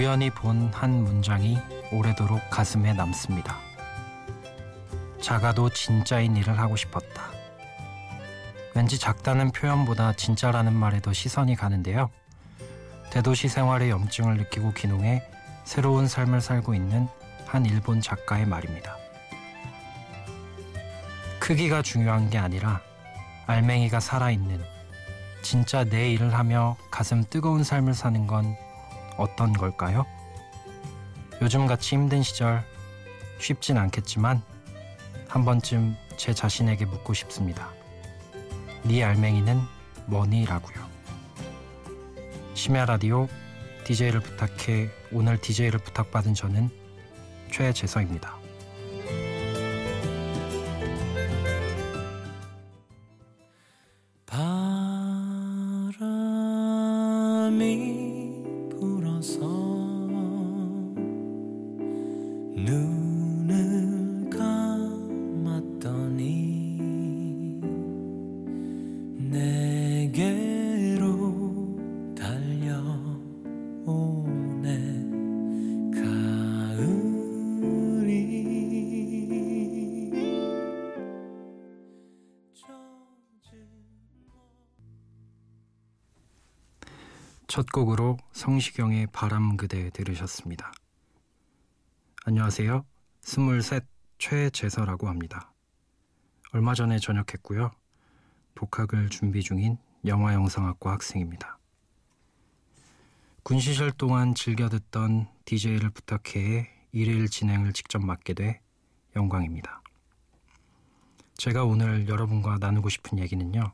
[0.00, 1.58] 우연히 본 한 문장이
[1.92, 3.58] 오래도록 가슴에 남습니다.
[5.20, 7.30] 작아도 진짜인 일을 하고 싶었다.
[8.74, 12.08] 왠지 작다는 표현보다 진짜라는 말에 더 시선이 가는데요.
[13.10, 15.22] 대도시 생활의 염증을 느끼고 기농해
[15.64, 17.06] 새로운 삶을 살고 있는
[17.44, 18.96] 한 일본 작가의 말입니다.
[21.38, 22.80] 크기가 중요한 게 아니라
[23.46, 24.64] 알맹이가 살아있는
[25.42, 28.56] 진짜 내 일을 하며 가슴 뜨거운 삶을 사는 건
[29.20, 30.06] 어떤 걸까요?
[31.42, 32.64] 요즘같이 힘든 시절
[33.38, 34.42] 쉽진 않겠지만
[35.28, 37.70] 한 번쯤 제 자신에게 묻고 싶습니다.
[38.82, 39.60] 네 알맹이는
[40.06, 40.88] 뭐니?라고요.
[42.54, 43.28] 심야 라디오
[43.84, 46.70] DJ를 부탁해 오늘 DJ를 부탁받은 저는
[47.50, 48.39] 최재서입니다.
[87.50, 90.70] 첫 곡으로 성시경의 바람 그대 들으셨습니다.
[92.24, 92.84] 안녕하세요.
[93.22, 93.84] 스물셋
[94.18, 95.52] 최재서라고 합니다.
[96.52, 97.72] 얼마 전에 전역했고요.
[98.54, 101.58] 독학을 준비 중인 영화영상학과 학생입니다.
[103.42, 108.60] 군 시절 동안 즐겨 듣던 DJ를 부탁해 일일 진행을 직접 맡게 돼
[109.16, 109.82] 영광입니다.
[111.34, 113.72] 제가 오늘 여러분과 나누고 싶은 얘기는요.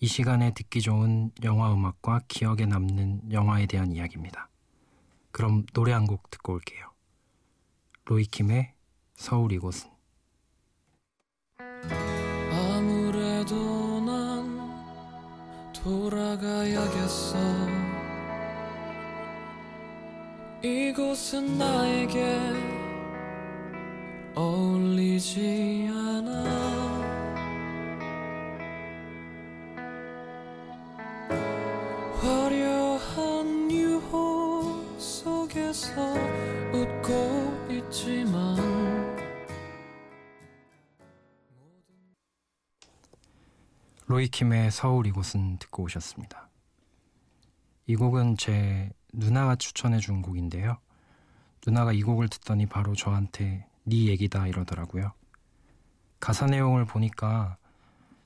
[0.00, 4.48] 이 시간에 듣기 좋은 영화 음악과 기억에 남는 영화에 대한 이야기입니다.
[5.30, 6.92] 그럼 노래 한 곡 듣고 올게요.
[8.04, 8.74] 로이킴의
[9.14, 9.88] 서울 이곳은
[12.52, 17.38] 아무래도 난 돌아가야겠어
[20.62, 22.38] 이곳은 나에게
[24.34, 25.88] 어울리지
[44.14, 46.48] 로이킴의 서울 이곳은 듣고 오셨습니다.
[47.86, 50.78] 이 곡은 제 누나가 추천해 준 곡인데요.
[51.66, 55.12] 누나가 이 곡을 듣더니 바로 저한테 네 얘기다 이러더라고요.
[56.20, 57.56] 가사 내용을 보니까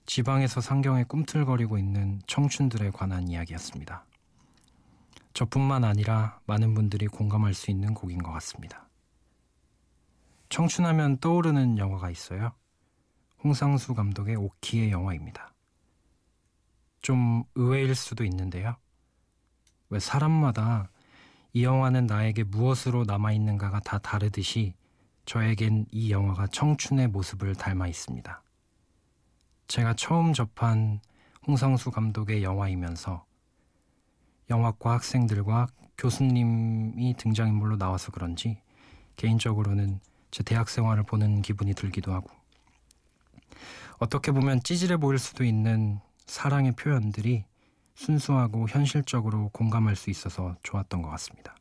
[0.04, 4.04] 지방에서 상경에 꿈틀거리고 있는 청춘들에 관한 이야기였습니다.
[5.32, 8.90] 저뿐만 아니라 많은 분들이 공감할 수 있는 곡인 것 같습니다.
[10.50, 12.52] 청춘하면 떠오르는 영화가 있어요.
[13.42, 15.54] 홍상수 감독의 오키의 영화입니다.
[17.02, 18.76] 좀 의외일 수도 있는데요.
[19.90, 20.90] 왜 사람마다
[21.52, 24.74] 이 영화는 나에게 무엇으로 남아있는가가 다 다르듯이
[25.24, 28.42] 저에겐 이 영화가 청춘의 모습을 닮아 있습니다.
[29.66, 31.00] 제가 처음 접한
[31.46, 33.24] 홍상수 감독의 영화이면서
[34.50, 35.66] 영화과 학생들과
[35.98, 38.62] 교수님이 등장인물로 나와서 그런지
[39.16, 40.00] 개인적으로는
[40.30, 42.30] 제 대학 생활을 보는 기분이 들기도 하고
[43.98, 47.44] 어떻게 보면 찌질해 보일 수도 있는 사랑의 표현들이
[47.94, 51.56] 순수하고 현실적으로 공감할 수 있어서 좋았던 것 같습니다.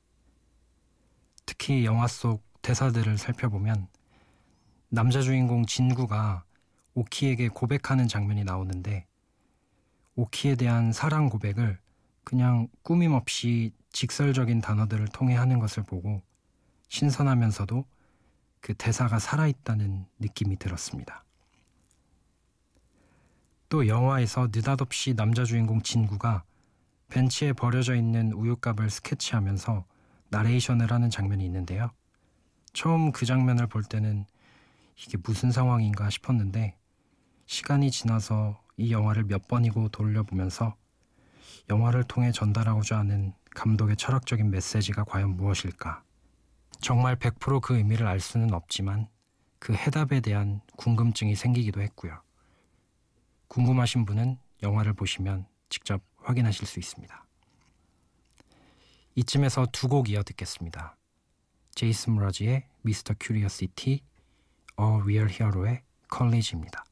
[1.45, 3.87] 특히 영화 속 대사들을 살펴보면
[4.89, 6.43] 남자 주인공 진구가
[6.93, 9.07] 오키에게 고백하는 장면이 나오는데
[10.15, 11.79] 오키에 대한 사랑 고백을
[12.23, 16.21] 그냥 꾸밈 없이 직설적인 단어들을 통해 하는 것을 보고
[16.89, 17.85] 신선하면서도
[18.59, 21.23] 그 대사가 살아있다는 느낌이 들었습니다.
[23.69, 26.43] 또 영화에서 느닷없이 남자 주인공 진구가
[27.09, 29.85] 벤치에 버려져 있는 우유값을 스케치하면서
[30.29, 31.91] 나레이션을 하는 장면이 있는데요.
[32.73, 34.25] 처음 그 장면을 볼 때는
[34.97, 36.77] 이게 무슨 상황인가 싶었는데
[37.45, 40.75] 시간이 지나서 이 영화를 몇 번이고 돌려보면서
[41.69, 46.03] 영화를 통해 전달하고자 하는 감독의 철학적인 메시지가 과연 무엇일까?
[46.79, 49.07] 정말 100%그 의미를 알 수는 없지만
[49.59, 52.21] 그 해답에 대한 궁금증이 생기기도 했고요.
[53.47, 57.25] 궁금하신 분은 영화를 보시면 직접 확인하실 수 있습니다.
[59.15, 60.95] 이쯤에서 두 곡 이어 듣겠습니다.
[61.75, 63.13] 제이슨 므라즈의 Mr.
[63.19, 64.01] Curiosity,
[64.75, 66.83] A Real Hero의 College입니다.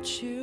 [0.00, 0.39] About you?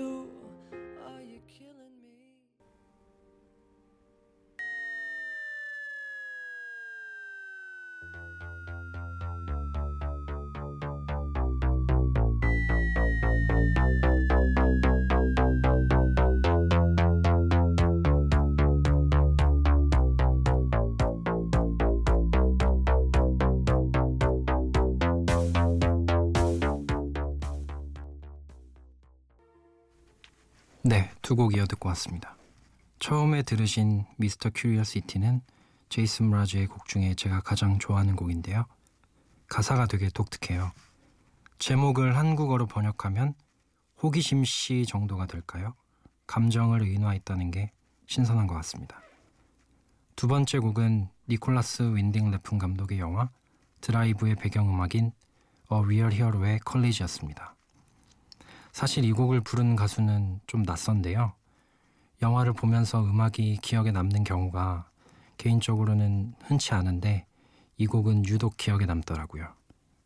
[31.27, 32.37] 두 곡 이어 듣고 왔습니다.
[32.99, 34.49] 처음에 들으신 Mr.
[34.55, 35.41] Curiosity는
[35.89, 38.63] 제이슨 므라즈의 곡 중에 제가 가장 좋아하는 곡인데요.
[39.49, 40.71] 가사가 되게 독특해요.
[41.59, 43.33] 제목을 한국어로 번역하면
[44.01, 45.73] 호기심 씨 정도가 될까요?
[46.27, 47.73] 감정을 의인화했다는 게
[48.05, 49.01] 신선한 것 같습니다.
[50.15, 53.29] 두 번째 곡은 니콜라스 윈딩 레픈 감독의 영화
[53.81, 55.11] 드라이브의 배경음악인
[55.67, 57.56] A Real Hero의 College였습니다.
[58.77, 61.33] 사실 이 곡을 부른 가수는 좀 낯선데요.
[62.21, 64.87] 영화를 보면서 음악이 기억에 남는 경우가
[65.39, 67.25] 개인적으로는 흔치 않은데
[67.77, 69.51] 이 곡은 유독 기억에 남더라고요.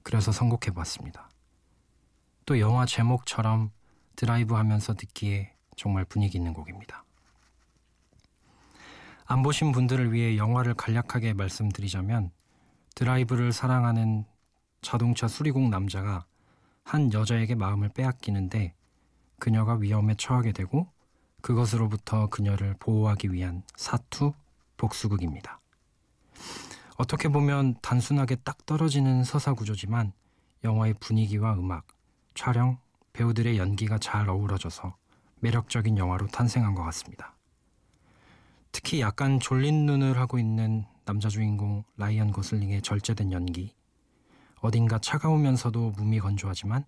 [0.04, 1.30] 그래서 선곡해 봤습니다.
[2.46, 3.72] 또 영화 제목처럼
[4.16, 7.04] 드라이브 하면서 듣기에 정말 분위기 있는 곡입니다.
[9.26, 12.32] 안 보신 분들을 위해 영화를 간략하게 말씀드리자면
[12.96, 14.24] 드라이브를 사랑하는
[14.82, 16.26] 자동차 수리공 남자가
[16.92, 18.74] 한 여자에게 마음을 빼앗기는데
[19.40, 20.90] 그녀가 위험에 처하게 되고
[21.40, 24.34] 그것으로부터 그녀를 보호하기 위한 사투
[24.76, 25.62] 복수극입니다.
[26.98, 30.12] 어떻게 보면 단순하게 딱 떨어지는 서사 구조지만
[30.66, 31.88] 영화의 분위기와 음악,
[32.34, 32.78] 촬영,
[33.14, 34.94] 배우들의 연기가 잘 어우러져서
[35.40, 37.38] 매력적인 영화로 탄생한 것 같습니다.
[38.74, 43.74] 특히 약간 졸린 눈을 하고 있는 남자 주인공 라이언 고슬링의 절제된 연기,
[44.62, 46.86] 어딘가 차가우면서도 무미건조하지만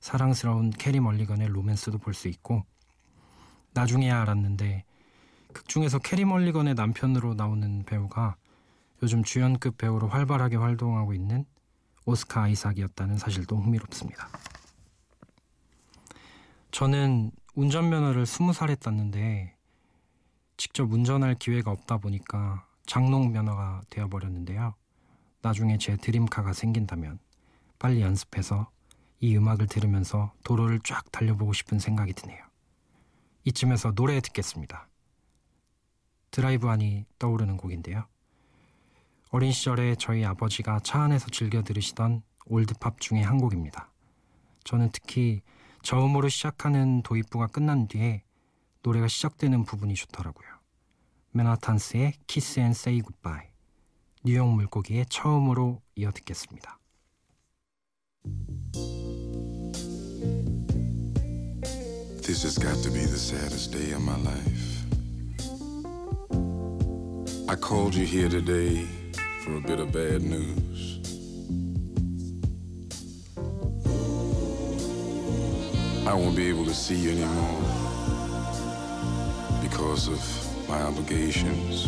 [0.00, 2.64] 사랑스러운 캐리 멀리건의 로맨스도 볼 수 있고
[3.74, 4.84] 나중에야 알았는데
[5.52, 8.36] 극 중에서 캐리 멀리건의 남편으로 나오는 배우가
[9.02, 11.44] 요즘 주연급 배우로 활발하게 활동하고 있는
[12.04, 14.28] 오스카 아이삭이었다는 사실도 흥미롭습니다.
[16.70, 19.54] 저는 운전면허를 스무 살에 땄는데
[20.56, 24.74] 직접 운전할 기회가 없다 보니까 장롱 면허가 되어버렸는데요.
[25.42, 27.18] 나중에 제 드림카가 생긴다면
[27.78, 28.70] 빨리 연습해서
[29.18, 32.38] 이 음악을 들으면서 도로를 쫙 달려보고 싶은 생각이 드네요.
[33.44, 34.88] 이쯤에서 노래 듣겠습니다.
[36.30, 38.06] 드라이브하니 떠오르는 곡인데요.
[39.30, 43.90] 어린 시절에 저희 아버지가 차 안에서 즐겨 들으시던 올드팝 중에 한 곡입니다.
[44.64, 45.42] 저는 특히
[45.82, 48.22] 저음으로 시작하는 도입부가 끝난 뒤에
[48.82, 50.48] 노래가 시작되는 부분이 좋더라고요.
[51.32, 53.51] 맨하탄스의 키스 앤 세이 굿바이
[54.23, 56.79] 뉴욕 물고기의 처음으로 이어 듣겠습니다.
[62.21, 64.85] This has got to be the saddest day of my life.
[67.49, 68.85] I called you here today
[69.45, 70.99] for a bit of bad news.
[76.05, 77.61] I won't be able to see you anymore
[79.61, 80.19] because of
[80.67, 81.87] my obligations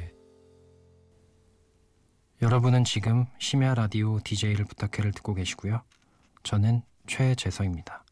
[2.41, 5.83] 여러분은 지금 심야 라디오 DJ를 부탁해를 듣고 계시고요.
[6.41, 8.03] 저는 최재서입니다.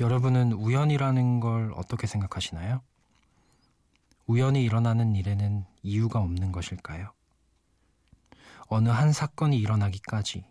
[0.00, 2.80] 여러분은 우연이라는 걸 어떻게 생각하시나요?
[4.26, 7.12] 우연히 일어나는 일에는 이유가 없는 것일까요?
[8.68, 10.46] 어느 한 사건이 일어나기까지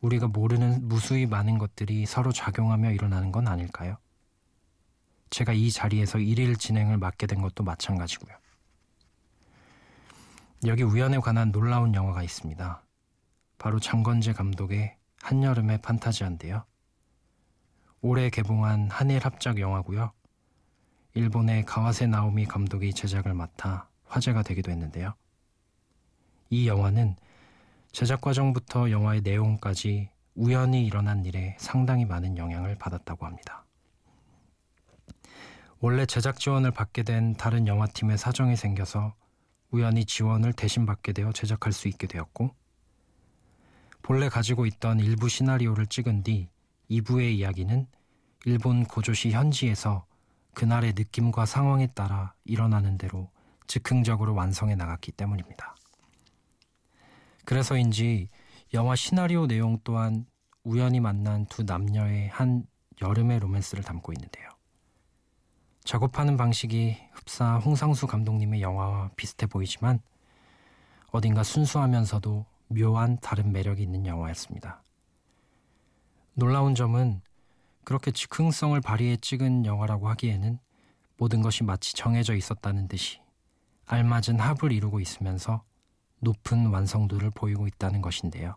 [0.00, 3.96] 우리가 모르는 무수히 많은 것들이 서로 작용하며 일어나는 건 아닐까요?
[5.30, 8.36] 제가 이 자리에서 일일 진행을 맡게 된 것도 마찬가지고요.
[10.66, 12.82] 여기 우연에 관한 놀라운 영화가 있습니다.
[13.56, 16.64] 바로 장건재 감독의 한여름의 판타지한데요.
[18.02, 20.12] 올해 개봉한 한일 합작 영화고요.
[21.14, 25.14] 일본의 가와세 나오미 감독이 제작을 맡아 화제가 되기도 했는데요.
[26.50, 27.16] 이 영화는
[27.92, 33.64] 제작 과정부터 영화의 내용까지 우연히 일어난 일에 상당히 많은 영향을 받았다고 합니다.
[35.80, 39.14] 원래 제작 지원을 받게 된 다른 영화팀의 사정이 생겨서
[39.70, 42.54] 우연히 지원을 대신 받게 되어 제작할 수 있게 되었고
[44.02, 46.48] 본래 가지고 있던 일부 시나리오를 찍은 뒤
[46.90, 47.86] 2부의 이야기는
[48.46, 50.06] 일본 고조시 현지에서
[50.54, 53.30] 그날의 느낌과 상황에 따라 일어나는 대로
[53.66, 55.76] 즉흥적으로 완성해 나갔기 때문입니다.
[57.44, 58.28] 그래서인지
[58.74, 60.26] 영화 시나리오 내용 또한
[60.64, 62.64] 우연히 만난 두 남녀의 한
[63.00, 64.48] 여름의 로맨스를 담고 있는데요.
[65.90, 69.98] 작업하는 방식이 흡사 홍상수 감독님의 영화와 비슷해 보이지만
[71.10, 74.84] 어딘가 순수하면서도 묘한 다른 매력이 있는 영화였습니다.
[76.34, 77.22] 놀라운 점은
[77.82, 80.60] 그렇게 즉흥성을 발휘해 찍은 영화라고 하기에는
[81.16, 83.18] 모든 것이 마치 정해져 있었다는 듯이
[83.86, 85.64] 알맞은 합을 이루고 있으면서
[86.20, 88.54] 높은 완성도를 보이고 있다는 것인데요.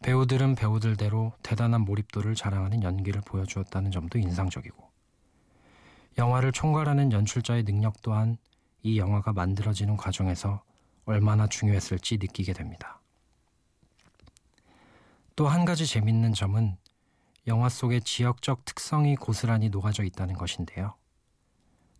[0.00, 4.87] 배우들은 배우들대로 대단한 몰입도를 자랑하는 연기를 보여주었다는 점도 인상적이고
[6.18, 8.36] 영화를 총괄하는 연출자의 능력 또한
[8.82, 10.62] 이 영화가 만들어지는 과정에서
[11.04, 13.00] 얼마나 중요했을지 느끼게 됩니다.
[15.36, 16.76] 또 한 가지 재밌는 점은
[17.46, 20.96] 영화 속의 지역적 특성이 고스란히 녹아져 있다는 것인데요.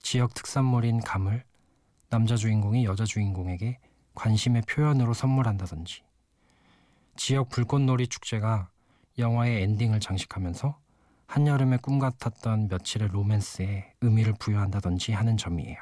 [0.03, 1.45] 지역 특산물인 감을
[2.11, 3.79] 남자 주인공이 여자 주인공에게
[4.15, 6.03] 관심의 표현으로 선물한다든지
[7.17, 8.71] 지역 불꽃놀이 축제가
[9.19, 10.79] 영화의 엔딩을 장식하면서
[11.29, 15.77] 한여름의 꿈 같았던 며칠의 로맨스에 의미를 부여한다든지 하는 점이에요.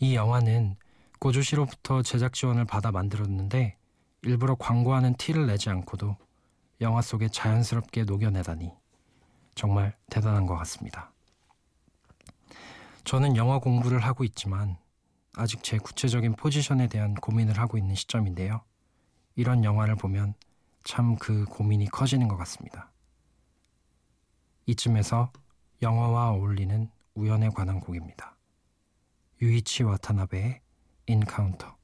[0.00, 0.76] 이 영화는
[1.18, 3.76] 고조시로부터 제작 지원을 받아 만들었는데
[4.22, 6.16] 일부러 광고하는 티를 내지 않고도
[6.80, 8.72] 영화 속에 자연스럽게 녹여내다니
[9.54, 11.12] 정말 대단한 것 같습니다.
[13.04, 14.78] 저는 영화 공부를 하고 있지만
[15.36, 18.62] 아직 제 구체적인 포지션에 대한 고민을 하고 있는 시점인데요.
[19.36, 20.34] 이런 영화를 보면
[20.82, 22.91] 참 그 고민이 커지는 것 같습니다.
[24.66, 25.32] 이쯤에서
[25.82, 28.36] 영화와 어울리는 우연에 관한 곡입니다.
[29.40, 30.60] 유이치 와타나베의
[31.06, 31.76] Encounter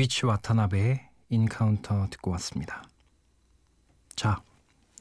[0.00, 2.82] 유이치 와타나베의 Encounter 듣고 왔습니다.
[4.16, 4.42] 자,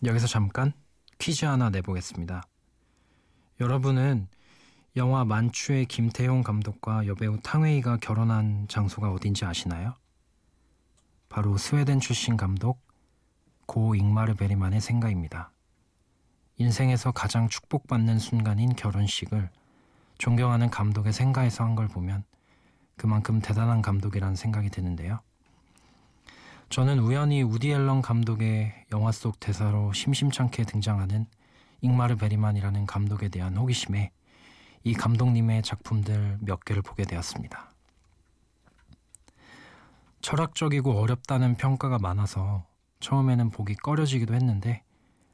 [0.04, 0.74] 여기서 잠깐
[1.20, 2.44] 퀴즈 하나 내보겠습니다.
[3.62, 4.28] 여러분은
[4.98, 9.94] 영화 만추의 김태용 감독과 여배우 탕웨이가 결혼한 장소가 어딘지 아시나요?
[11.30, 12.82] 바로 스웨덴 출신 감독
[13.68, 15.54] 고 잉마르 베리만의 생가입니다.
[16.58, 19.50] 인생에서 가장 축복받는 순간인 결혼식을
[20.18, 22.26] 존경하는 감독의 생가에서 한 걸 보면
[23.00, 25.22] 그만큼 대단한 감독이라는 생각이 드는데요.
[26.68, 31.26] 저는 우연히 우디 앨런 감독의 영화 속 대사로 심심찮게 등장하는
[31.80, 34.12] 잉마르 베리만이라는 감독에 대한 호기심에
[34.84, 37.72] 이 감독님의 작품들 몇 개를 보게 되었습니다.
[40.20, 42.66] 철학적이고 어렵다는 평가가 많아서
[43.00, 44.84] 처음에는 보기 꺼려지기도 했는데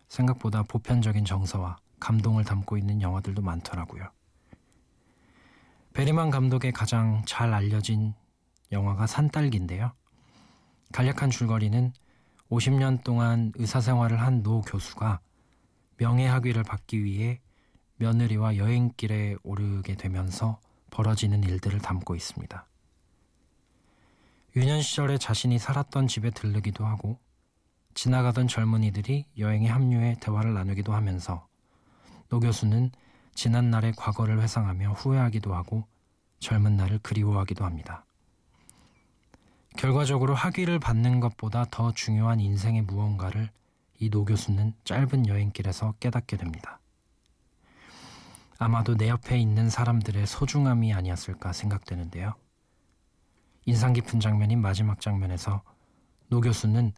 [0.08, 4.15] 생각보다 보편적인 정서와 감동을 담고 있는 영화들도 많더라고요.
[5.96, 8.14] 베리만 감독의 가장 잘 알려진
[8.74, 9.94] 영화가 산딸기인데요.
[10.92, 11.94] 간략한 줄거리는
[12.52, 15.22] 50년 동안 의사 생활을 한 노 교수가
[15.96, 17.40] 명예학위를 받기 위해
[17.96, 20.60] 며느리와 여행길에 오르게 되면서
[20.92, 22.68] 벌어지는 일들을 담고 있습니다.
[24.58, 27.20] 유년 시절에 자신이 살았던 집에 들르기도 하고
[27.94, 31.48] 지나가던 젊은이들이 여행에 합류해 대화를 나누기도 하면서
[32.28, 32.92] 노 교수는
[33.36, 35.86] 지난 날의 과거를 회상하며 후회하기도 하고
[36.40, 38.06] 젊은 날을 그리워하기도 합니다.
[39.78, 43.52] 결과적으로 학위를 받는 것보다 더 중요한 인생의 무언가를
[44.00, 46.80] 이 노 교수는 짧은 여행길에서 깨닫게 됩니다.
[48.58, 52.36] 아마도 내 옆에 있는 사람들의 소중함이 아니었을까 생각되는데요.
[53.66, 55.62] 인상 깊은 장면인 마지막 장면에서
[56.30, 56.94] 노 교수는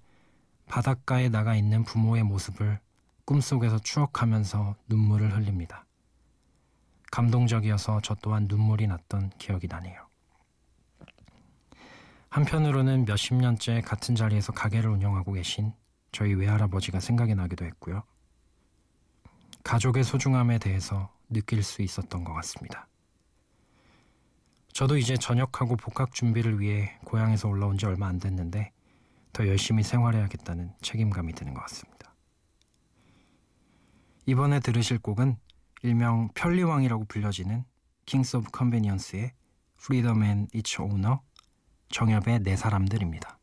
[0.67, 2.79] 바닷가에 나가 있는 부모의 모습을
[3.25, 5.86] 꿈속에서 추억하면서 눈물을 흘립니다.
[7.11, 10.07] 감동적이어서 저 또한 눈물이 났던 기억이 나네요.
[12.29, 15.73] 한편으로는 몇십 년째 같은 자리에서 가게를 운영하고 계신
[16.11, 18.03] 저희 외할아버지가 생각이 나기도 했고요.
[19.63, 22.87] 가족의 소중함에 대해서 느낄 수 있었던 것 같습니다.
[24.71, 28.71] 저도 이제 전역하고 복학 준비를 위해 고향에서 올라온 지 얼마 안 됐는데
[29.33, 32.13] 더 열심히 생활해야겠다는 책임감이 드는 것 같습니다.
[34.25, 35.37] 이번에 들으실 곡은
[35.83, 37.63] 일명 편리왕이라고 불려지는
[38.05, 39.31] Kings of Convenience의
[39.79, 41.17] Freedom and Its Owner
[41.89, 43.37] 정엽의 내 사람들입니다.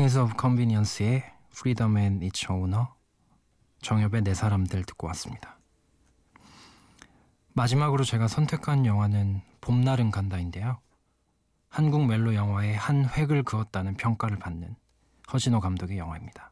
[0.00, 2.86] Kings of Convenience의 Freedom and Its Owner
[3.82, 5.58] 정엽의 내 사람들 듣고 왔습니다.
[7.52, 10.80] 마지막으로 제가 선택한 영화는 봄날은 간다인데요.
[11.68, 14.74] 한국 멜로 영화의 한 획을 그었다는 평가를 받는
[15.34, 16.50] 허진호 감독의 영화입니다.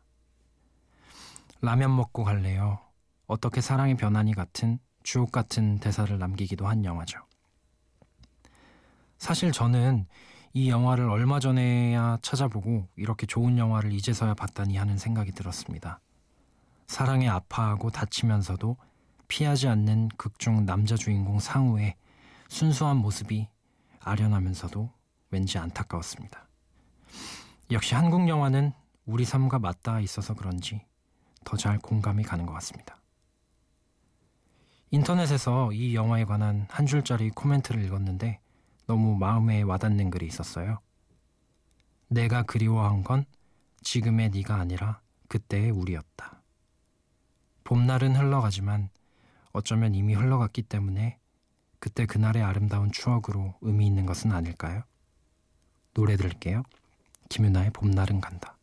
[1.62, 2.80] 라면 먹고 갈래요.
[3.26, 7.18] 어떻게 사랑이 변하니 같은 주옥 같은 대사를 남기기도 한 영화죠.
[9.16, 10.06] 사실 저는
[10.52, 16.00] 이 영화를 얼마 전에야 찾아보고 이렇게 좋은 영화를 이제서야 봤다니 하는 생각이 들었습니다.
[16.86, 18.76] 사랑에 아파하고 다치면서도
[19.28, 21.94] 피하지 않는 극중 남자 주인공 상우의
[22.48, 23.48] 순수한 모습이
[24.00, 24.90] 아련하면서도
[25.30, 26.48] 왠지 안타까웠습니다.
[27.70, 28.72] 역시 한국 영화는
[29.04, 30.80] 우리 삶과 맞닿아 있어서 그런지
[31.44, 32.98] 더 잘 공감이 가는 것 같습니다.
[34.90, 38.40] 인터넷에서 이 영화에 관한 한 줄짜리 코멘트를 읽었는데
[38.88, 40.80] 너무 마음에 와닿는 글이 있었어요.
[42.08, 43.26] 내가 그리워한 건
[43.82, 46.42] 지금의 네가 아니라 그때의 우리였다.
[47.64, 48.88] 봄날은 흘러가지만
[49.52, 51.18] 어쩌면 이미 흘러갔기 때문에
[51.78, 54.82] 그때 그날의 아름다운 추억으로 의미 있는 것은 아닐까요?
[55.92, 56.62] 노래 들을게요.
[57.28, 58.56] 김윤아의 봄날은 간다.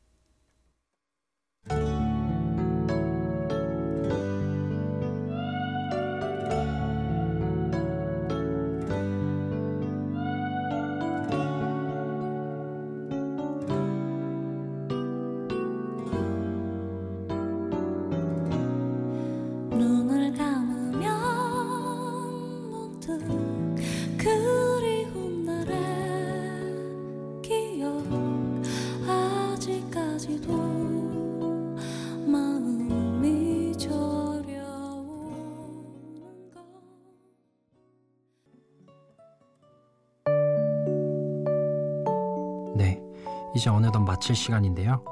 [43.65, 45.03] 이제 어느덧 마칠 시간인데요.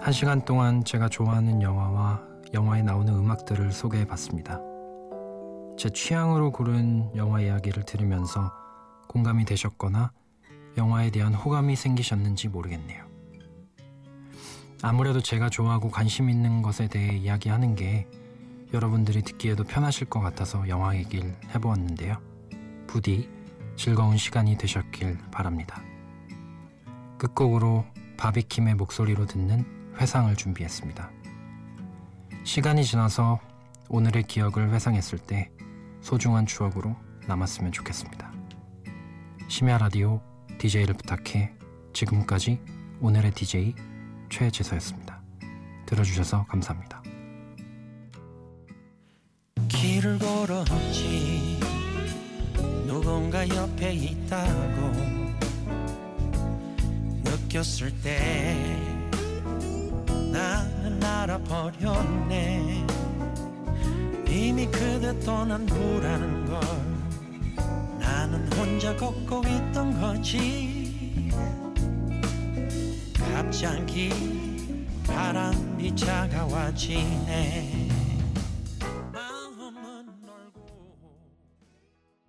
[0.00, 2.20] 한 시간 동안 제가 좋아하는 영화와
[2.52, 4.58] 영화에 나오는 음악들을 소개해 봤습니다.
[5.78, 8.50] 제 취향으로 고른 영화 이야기를 들으면서
[9.06, 10.10] 공감이 되셨거나
[10.78, 13.04] 영화에 대한 호감이 생기셨는지 모르겠네요.
[14.82, 18.08] 아무래도 제가 좋아하고 관심 있는 것에 대해 이야기하는 게
[18.74, 22.16] 여러분들이 듣기에도 편하실 것 같아서 영화 얘기를 해보았는데요.
[22.88, 23.30] 부디
[23.76, 25.80] 즐거운 시간이 되셨길 바랍니다.
[27.20, 27.84] 끝곡으로
[28.16, 29.64] 바비킴의 목소리로 듣는
[29.98, 31.10] 회상을 준비했습니다.
[32.44, 33.38] 시간이 지나서
[33.90, 35.50] 오늘의 기억을 회상했을 때
[36.00, 38.32] 소중한 추억으로 남았으면 좋겠습니다.
[39.48, 40.22] 심야 라디오
[40.58, 41.52] DJ를 부탁해
[41.92, 42.58] 지금까지
[43.02, 43.74] 오늘의 DJ
[44.30, 45.20] 최재서였습니다.
[45.84, 47.02] 들어주셔서 감사합니다.
[49.68, 51.60] 길을 걸었지
[52.86, 55.19] 누군가 옆에 있다고
[57.50, 58.78] 느꼈을 때
[60.32, 62.86] 나는 알아버렸네.
[64.28, 66.60] 이미 그대 떠난 후라는 걸
[67.98, 71.32] 나는 혼자 걷고 있던 거지.
[73.34, 74.10] 갑자기
[75.06, 77.79] 바람이 차가워지네